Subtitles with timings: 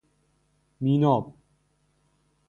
[0.79, 1.35] میناب